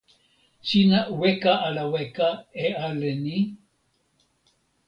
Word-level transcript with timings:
sina 0.67 0.99
weka 1.19 1.53
ala 1.67 1.83
weka 1.91 2.27
e 2.65 2.67
ale 2.85 3.11
ni? 3.23 3.37